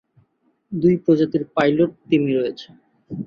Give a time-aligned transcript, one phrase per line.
[0.71, 2.67] দুই প্রজাতির পাইলট তিমি রয়েছে।